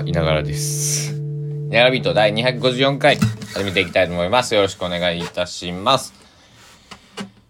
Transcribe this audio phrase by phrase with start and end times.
[0.00, 1.12] は稲柄です。
[1.68, 4.54] 稲柄ビート第254回始めていきたいと思います。
[4.54, 6.14] よろしくお願いいたします。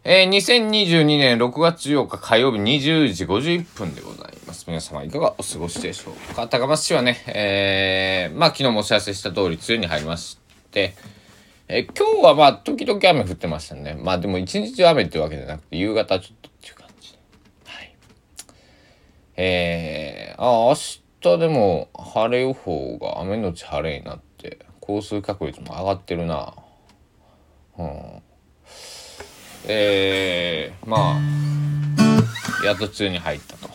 [0.02, 4.64] えー、2022年6月8日火曜日20時51分でございます。
[4.66, 6.48] 皆様いかがお過ごしでしょうか？
[6.48, 10.40] 高松市はね、えー、まあ昨日もお知らせした通り梅雨に入りまし
[10.72, 10.96] て、
[11.68, 13.94] えー今日はまあ時々雨降ってましたね。
[13.94, 17.16] まあでも一日雨ってわけじゃなくて夕方ちょっとっていう感じ。
[17.66, 17.94] はい。
[19.36, 26.54] えー、あ、明日でも晴れ予報が雨のち晴れになって、降水確率も上がってるな。
[27.78, 28.22] うん。
[29.66, 33.68] えー、まあ、やっと梅雨に入ったと。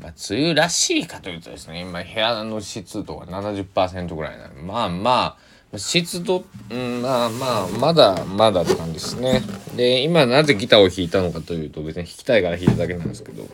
[0.00, 5.38] まあ、梅雨らしいかというとですね、今部屋の湿度が70%ぐらいなので、まあま
[5.72, 9.42] あ、湿度、うん、まあまあ、まだまだって感じですね。
[9.76, 13.44] で、今なぜギターを弾いたのかというと、別に弾きたいから弾いただけなんですけど、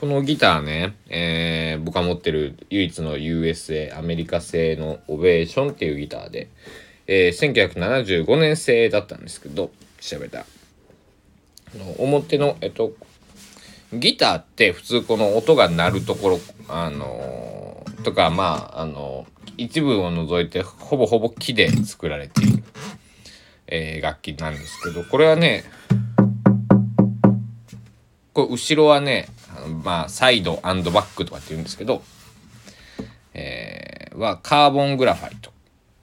[0.00, 6.48] このギターね、えー僕が持ってる唯一の USA、アメリカ製のオベーションっていうギターで、
[7.06, 10.46] えー1975年製だったんですけど、調べた。
[11.98, 12.94] 表の、えっと、
[13.92, 19.26] ギターって普通この音が鳴るところ、あのーとか、まあ、あの
[19.58, 22.64] 一部を除いてほぼほぼ木で作られている、
[23.66, 25.64] えー楽器なんですけど、これはね、
[28.32, 29.28] これ後ろはね、
[29.70, 32.02] まあ、サイドバックとかって言うんですけど、
[33.34, 35.52] えーはカーボングラファイト。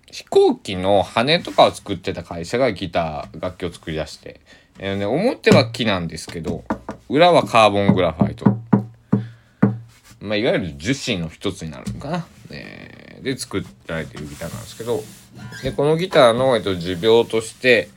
[0.10, 4.40] 飛行機の羽とかを作ってた会社がギター楽器を作り出して、
[4.80, 6.64] えーね、表は木なんですけど
[7.10, 8.46] 裏はカーボングラファイト、
[10.22, 15.04] まあ、いわゆる樹脂の一つになるのかな、えーで作られてるギターなんですけど。
[15.64, 17.90] でこのギターの、えっと、持病として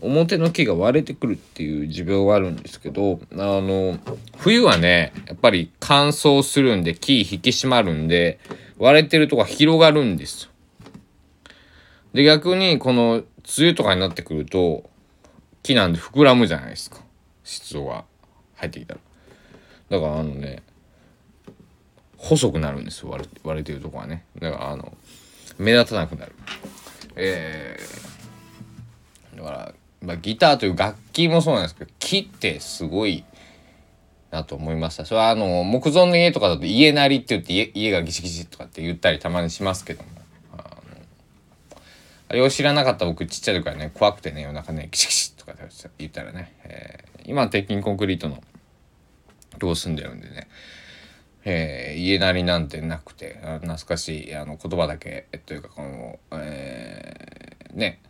[0.00, 3.98] 表の木が割れてくるっていう持病があるんですけどあの
[4.36, 8.38] 冬はねやっぱり乾燥するんで木引き締まるんで
[8.78, 10.50] 割れてるとこが広がるんですよ。
[12.12, 13.24] で逆にこの梅
[13.58, 14.88] 雨とかになってくると
[15.62, 16.98] 木なんで膨らむじゃないですか。
[17.42, 18.04] 湿度が
[18.56, 19.00] 入ってきたら。
[19.90, 20.62] だからあのね
[22.18, 24.24] 細くなるんですよ割れ割れてるとこはね。
[24.38, 24.96] だからあの
[25.58, 26.32] 目立たなくなる。
[27.16, 33.24] えー、だから、まあ、ギターという楽器もそうなんですけど木ってすごい
[34.30, 35.04] なと思いました。
[35.04, 40.18] それはあの木造の家とかだと家なりって言って家家がギシギシとかって言ったりたまにしますけども。
[42.30, 45.64] あれを知らなかった僕ちっちゃい時からね怖くてね夜中ねキシキシとかって
[45.98, 48.42] 言ったらね、えー今鉄筋コンクリートの
[49.58, 50.48] とこ住んでるんでね、
[51.44, 58.00] えー家なりなんてなくてあ懐かしいあの言葉だけというかこの、えーね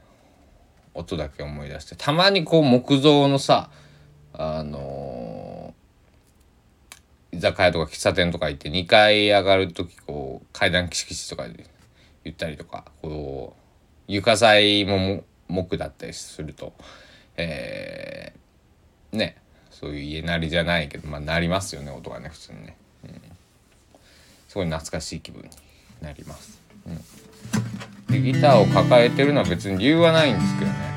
[0.94, 3.70] 音だけ思い出してたまにこう木造のさ
[4.32, 5.78] あのー
[7.30, 11.44] 居酒屋とか喫茶店とか行って2階上がる時こう階段キシキシとか
[12.24, 13.60] 言ったりとかこう
[14.06, 16.72] 床材も木だったりすると
[17.36, 19.36] えーね
[19.70, 23.10] そういう家鳴りじゃないけどまあ鳴りますよね音がね普通にね、うん、
[24.48, 25.50] すごい懐かしい気分に
[26.00, 27.00] なります、うん、
[28.08, 30.88] でギターを抱えてるのは別に理由はないんですけどね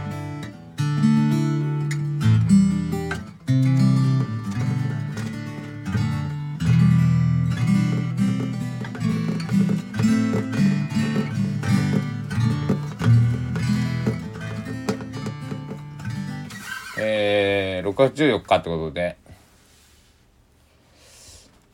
[17.04, 19.18] えー、6月14日ってことで、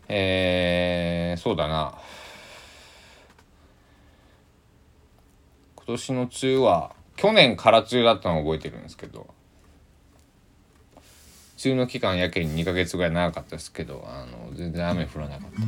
[0.07, 1.95] えー、そうだな。
[5.87, 9.25] 今年の梅雨は、去年から梅雨だったのを覚えてるんですけど、
[11.63, 15.61] 梅雨の期間やけに2ヶ月ぐらい長かったですけど、あの、全然雨降らなかった。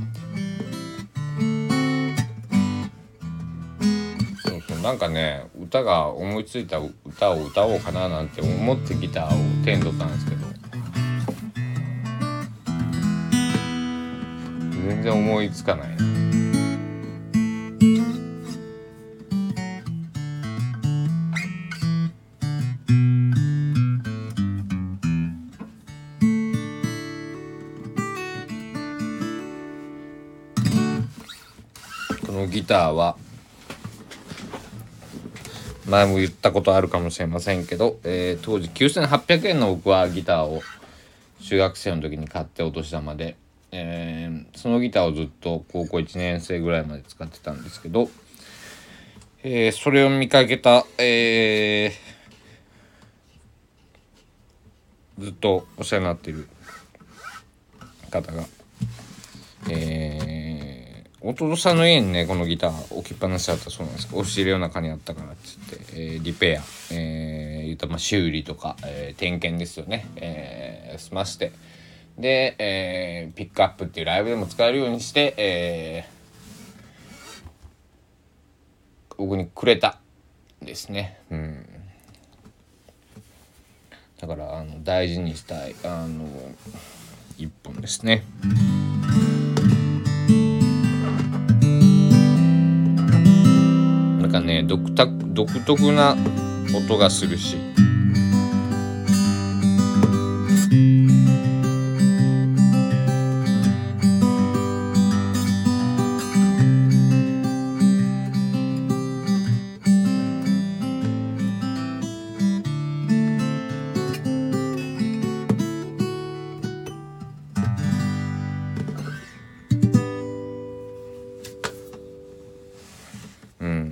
[4.49, 9.29] そうそうなんかね歌が思いついた歌を歌おうかななんて思ってギターを
[9.63, 10.47] 手に取ったんですけど
[14.85, 16.28] 全然思いつかないな
[32.49, 33.15] ギターは。
[35.89, 40.61] 前も言ったことあるかもしれませんけど、えー当時9800円の僕はギターを
[41.41, 43.35] 中学生の時に買ってお年玉で、
[43.71, 48.09] えーそのギターをずっと高校1年生ぐらいまで使ってたんですけど、
[49.41, 56.47] えーそれを見かけた、えーずっとお世話になっている
[58.09, 58.43] 方が、
[59.69, 60.19] え
[61.21, 66.61] 弟さんの家にねこのギター置きっぱなしだったそうなんですけど押し入れの中にあったからっつって、えー、リペア、
[66.91, 71.51] えー、言ったまあ修理とか、えー、点検ですよね、えー、済まして。
[72.17, 79.99] で、えー、ピックアップっていうライブでも使えるようにして、えー、僕にくれた
[80.61, 81.19] ですね。
[81.31, 81.65] うん。
[84.19, 86.27] だからあの大事にしたいあの
[87.37, 88.23] 一本ですね。
[94.63, 96.15] 独特独特な
[96.75, 97.57] 音がするし。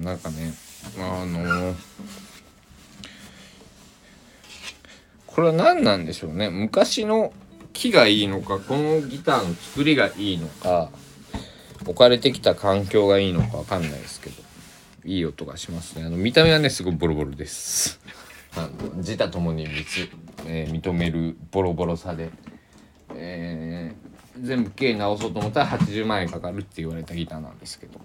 [0.07, 0.53] なんかね
[0.97, 1.75] あの
[5.25, 6.49] これは何なんでしょうね。
[6.49, 7.33] 昔の
[7.73, 10.89] 木がいいのかこのギターの作りがいいのか
[11.85, 14.41] 置かれてきた環境がいいのか分かんないですけど
[15.03, 16.05] いい音がしますね。
[16.05, 17.99] あの見た目はねすごいボロボロです。
[18.55, 19.67] あの自他ともに
[20.45, 22.29] えー、認めるボロボロさで、
[23.13, 27.99] えー、全部経直そうと思ったら80万円かかるって言われたギターなんですけど、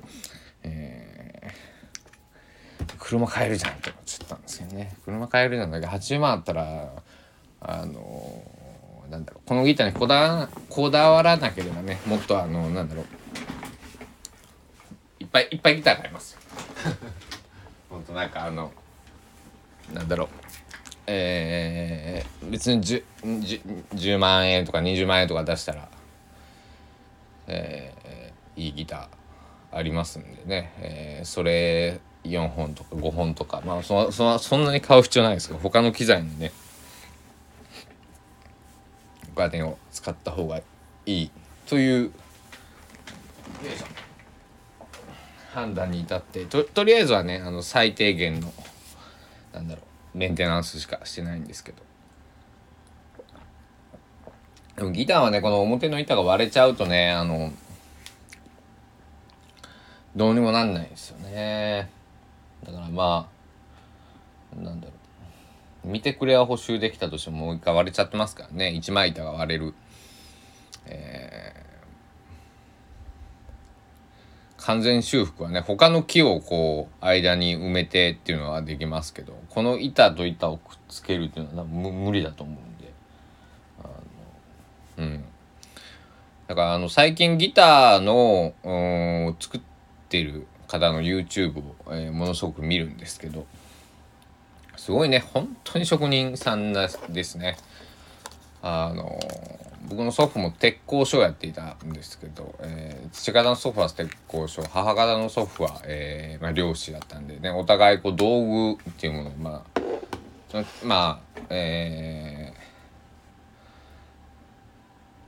[0.65, 0.92] えー
[3.03, 4.97] 車買えるじゃんって思っちゃったんですよね。
[5.05, 6.93] 車買えるじゃんだけど80万あったら
[7.61, 8.43] あの
[9.11, 13.07] なんだろうこのギターにこだわこだわらなければねもっとあのなんだろう。
[15.19, 16.41] いっぱいいっぱいギター買いますよ。
[17.91, 18.73] ほんとなんかあの
[19.93, 20.29] なんだろう。
[21.09, 25.89] えー、別に 10, 10, 10万円とか20万円とか出したら
[27.49, 36.53] えー、いいギターありますんでね、えー、それ4本とか5本とかまあそそそんなに買う必要ないですけど他の機材にね
[39.33, 40.61] お金を使った方が
[41.07, 41.31] いい
[41.67, 42.13] という
[45.53, 48.53] 判断に至ってととりあえずはねあの最低限の
[49.53, 49.83] なんだろ
[50.15, 51.83] うメンテナンスしかしてないんですけど
[54.77, 57.53] でもギターはねこの表の板が割れちゃうとねあの
[60.15, 61.89] どうにもなんないですよね。
[62.65, 63.29] だからま
[64.59, 64.93] あなんだろ
[65.85, 65.89] う。
[65.89, 68.71] 見てくれは補修できたとしてももう一回割れちゃってますからね。
[68.71, 69.75] 一枚板が割れる、
[70.87, 82.93] えー、完全修復はね他の木をこう間に埋めてっていうのはできますけどこの板と板をくっつけるっていうのは無理だと思うんで。
[83.83, 83.89] あ
[85.01, 85.25] のうん。
[86.47, 89.61] だからあの最近ギターのうん作っ
[90.09, 93.47] てる方の YouTube を、えー、ものすごく見るんですけど
[94.77, 96.89] すごいね本当に職人さんで
[97.25, 97.57] すね。
[98.63, 99.19] あの
[99.89, 112.53] 僕の祖父も鉄工所をやっていたんですけど、えー、父方の祖父は鉄工所母方の祖父は、えーまあ、漁師だったんでねお互いこう道具っていうものをまあまあえ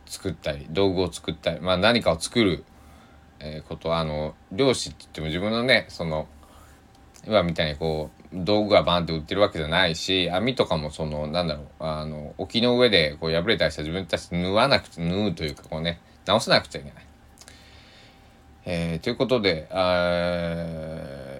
[0.06, 2.64] ー、作ったり道具を作ったり、まあ、何かを作る
[3.44, 6.26] え、ことはあの漁師って言っても自分のねその
[7.26, 17.04] 今みたいにこう道具がバンって売ってるわけじゃないし網とかもそのなんだろうあの沖の上でこう破れたりした自分たち縫わなくて縫うというかこうね直さなくちゃいけない。
[18.66, 19.68] えー、ということで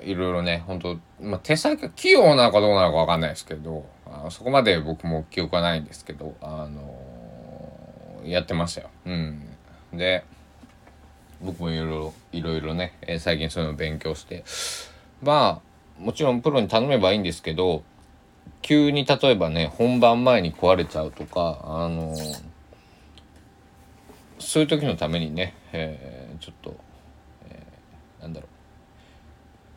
[0.04, 8.90] いろいろね本当まあ、手先が器用なのかどうなのか分かんないですけどあそこまで僕も記憶はないんですけど、あのー、やってましたよ。
[9.06, 9.48] うん、
[9.94, 10.24] で
[11.44, 14.44] 僕もいろいろいろね、えー、最近そういうの勉強して。
[15.22, 15.62] ま
[15.98, 17.84] あもちろんプロに頼めばいいんですけど
[18.62, 22.42] 急に例えばね本番前に壊れちゃうとかあのー、
[24.38, 26.76] そういう時のためにね、えー、ちょっと、
[27.48, 28.50] えー、なんだろう。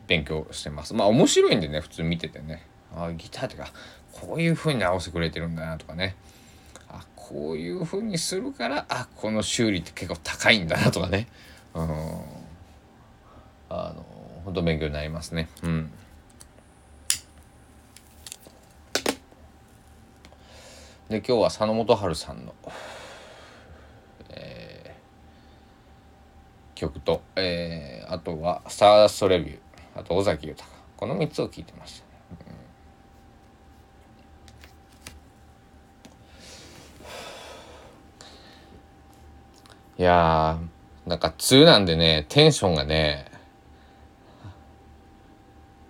[0.08, 0.94] 勉強してます。
[0.94, 2.66] まあ面白いんでね普通見ててね。
[2.96, 3.72] あギターとか
[4.14, 6.16] こういう風に直してくれてるんだなとかね。
[6.90, 11.28] あこういう風にするからあこの修理って結構高いんだなとかね。
[11.74, 11.84] うん、
[13.70, 14.06] あの
[14.46, 15.50] 本当勉強になりますね。
[15.64, 15.92] うん。
[21.10, 22.54] で今日は佐野元春さんの、
[24.30, 29.60] えー、曲と、えー、あとは「スターダストレビュー」
[29.96, 32.12] あと尾崎豊この3つを聴いてましたね。
[39.98, 40.60] うん、いや
[41.08, 43.32] なんか梅雨なんでね、テンションがね、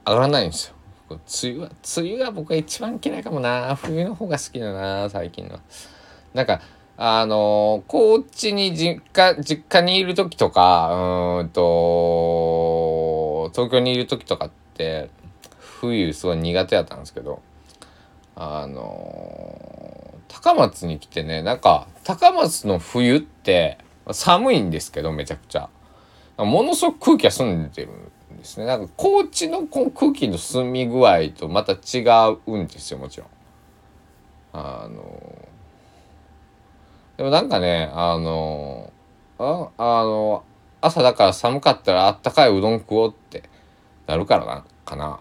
[0.05, 0.75] 上がらないんですよ。
[1.09, 3.75] 梅雨は、梅雨は僕が一番嫌いかもな。
[3.75, 5.59] 冬の方が好きだな、最近の。
[6.36, 6.62] なんか、
[6.97, 15.09] あの、高知に実家、実家にいる時とか、うんと、東京にいる時とかって、
[15.57, 17.41] 冬すごい苦手だったんですけど、
[18.36, 23.79] あの、高松に来てね、なんか、高松の冬って、
[24.11, 25.69] 寒いんですけど、めちゃくちゃ。
[26.37, 28.65] ものすごく空気が澄んでるんですね。
[28.65, 32.03] なんか、高知のこの空気の澄み具合とまた違
[32.47, 33.27] うんですよ、もちろん。
[34.53, 35.47] あの、
[37.17, 38.91] でもなんかね、あの、
[39.39, 40.43] ああの、
[40.81, 43.43] 朝だから寒かったらあったかいうどん食おうって
[44.05, 45.19] なるからな、かな。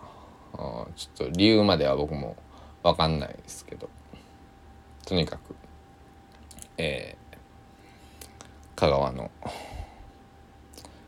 [0.95, 2.37] ちょっと理由までは僕も
[2.83, 3.89] わかんないですけど。
[5.07, 5.55] とにかく、
[6.79, 7.26] えー、
[8.77, 9.31] 香川の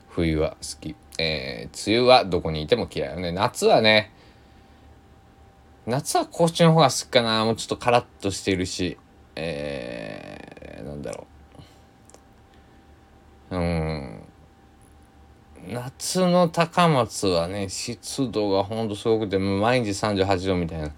[0.08, 0.96] 冬は好き。
[1.20, 3.30] えー、梅雨はどこにいても嫌いよね。
[3.30, 4.10] 夏はね、
[5.86, 7.44] 夏は高知の方が好きかな。
[7.44, 8.96] もうちょっとカラッとしてるし、
[9.36, 11.26] えー、なんだろ
[13.50, 13.56] う。
[13.56, 14.22] うん。
[15.68, 20.90] 夏の高松はね、湿度がほんとすごくて、毎日38度みたいな。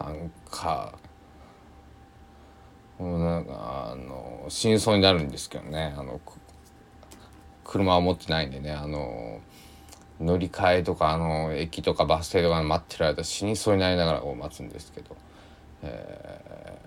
[0.00, 0.98] なんか、
[3.00, 5.94] もうなんかあの真相になるんですけどね。
[5.96, 6.20] あの
[7.64, 8.72] 車は持ってないんでね。
[8.72, 9.40] あの
[10.20, 15.16] 乗り換えとかあの駅とかバス停とか待ってる間死にそうになりながらこう待つんですけど、
[15.82, 16.78] え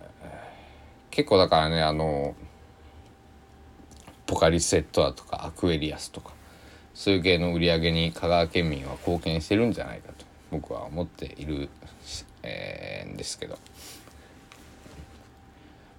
[1.09, 2.35] ー、結構だからねあの
[4.27, 6.33] ポカリスエットだとかアクエリアスとか
[6.93, 11.69] そういう系の売り上げに香川県民は貢献してるんじゃないかと僕は思っている、
[12.43, 13.57] えー、んですけど。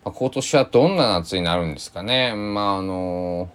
[0.04, 2.34] まあ、今年はどんな夏になるんですかね。
[2.34, 3.48] まああの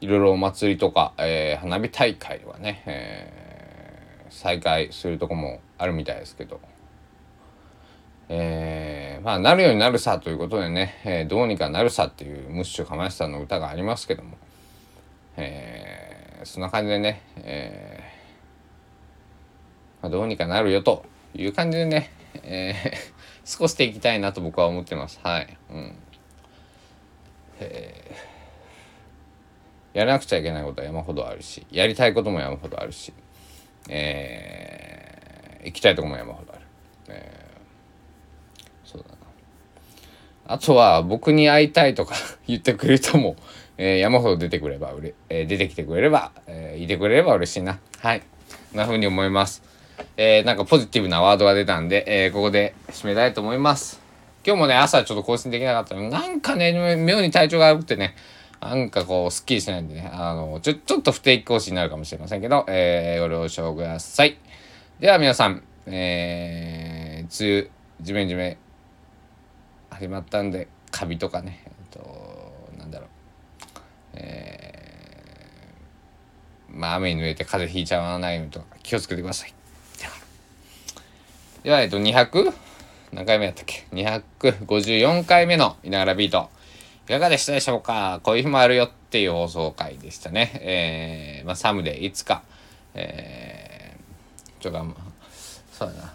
[0.00, 6.58] いろいろお祭りとか、えー、花火大会はね、えー、再開するとこもあるみたいですけど、
[8.30, 14.38] えー、まあなるようになるさということでね、えー、どうにかなるさっていうムッシュかましさんの歌がありますけども、
[15.36, 22.10] えー、そんな感じでね、えーま、どうにかなるよという感じでね、
[22.42, 23.13] えー
[23.50, 25.20] 過ごしていきたいなと僕は思ってます。
[25.22, 25.56] はい。
[25.70, 25.94] うん。
[27.60, 33.12] えー、やらなくちゃいけないことは山ほどあるし、やりたいことも山ほどあるし、
[33.88, 36.62] えー、行きたいとこも山ほどある。
[37.08, 39.14] えー、そうだな。
[40.46, 42.14] あとは僕に会いたいとか
[42.48, 43.36] 言ってくれる人も、
[43.76, 47.78] えー、山ほど出てくればうれ、えー、出てきてくれれば、えー、いてくれれば嬉しいな。
[48.00, 48.20] はい。
[48.20, 48.26] こ
[48.74, 49.73] んな風に思います。
[50.16, 54.00] えー、なんかポジティブなワードが出たんで、えー、ここで締めたいと思います。
[54.46, 58.14] 今日もね、朝ちょっと更新できなかったのなんかね、妙に体調が悪くてね、
[58.60, 64.38] なんかこう、すっきりしないんでね、あの、ちょ、ちょっと不定期更新になるかもしれませんけど、えー、ご了承ください。
[65.00, 67.70] では皆さん、えー、梅雨、
[68.00, 68.58] じめじめ、
[69.90, 73.08] 始まったんで、カビとかね、えっと、なんだろう、
[74.14, 79.53] えー、まあ雨に濡れて風邪ひいちゃわないようにとか気をつけてください。
[81.64, 82.52] では、えっと、200?
[83.12, 86.50] 何回目やったっけ ?254 回目のいながらビート。
[87.06, 88.20] いかがでしたでしょうか？
[88.22, 90.52] こういう日もあるよっていう放送回でしたね。
[90.62, 92.42] えー、まあ、サムでいつか、
[92.92, 94.84] えー、ちょっと、
[95.72, 96.14] そうだな。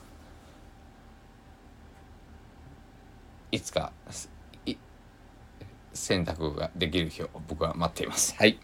[3.51, 3.91] いつか、
[4.67, 4.75] い、
[5.95, 8.35] 選択ができる日を僕は待っています。
[8.37, 8.59] はい。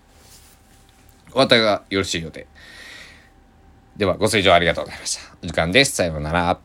[1.33, 2.45] お後がよろしいようで。
[3.97, 5.35] では、ご清聴ありがとうございました。
[5.41, 5.93] お時間です。
[5.95, 6.59] さようなら。